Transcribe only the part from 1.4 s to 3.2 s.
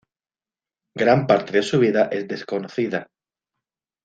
de su vida es desconocida.